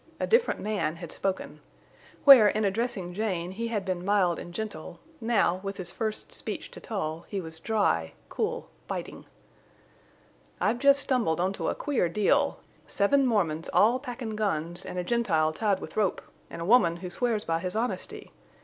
A 0.19 0.25
different 0.25 0.59
man 0.59 0.95
had 0.95 1.11
spoken. 1.11 1.59
Where, 2.23 2.47
in 2.47 2.65
addressing 2.65 3.13
Jane, 3.13 3.51
he 3.51 3.67
had 3.67 3.85
been 3.85 4.03
mild 4.03 4.39
and 4.39 4.51
gentle, 4.51 4.99
now, 5.21 5.59
with 5.61 5.77
his 5.77 5.91
first 5.91 6.31
speech 6.33 6.71
to 6.71 6.79
Tull, 6.79 7.25
he 7.27 7.39
was 7.39 7.59
dry, 7.59 8.13
cool, 8.27 8.71
biting. 8.87 9.25
"I've 10.59 10.83
lest 10.83 11.01
stumbled 11.01 11.39
onto 11.39 11.67
a 11.67 11.75
queer 11.75 12.09
deal. 12.09 12.57
Seven 12.87 13.27
Mormons 13.27 13.69
all 13.71 13.99
packin' 13.99 14.35
guns, 14.35 14.87
an' 14.87 14.97
a 14.97 15.03
Gentile 15.03 15.53
tied 15.53 15.79
with 15.79 15.95
a 15.95 15.99
rope, 15.99 16.23
an' 16.49 16.61
a 16.61 16.65
woman 16.65 16.95
who 16.95 17.11
swears 17.11 17.45
by 17.45 17.59
his 17.59 17.75
honesty! 17.75 18.31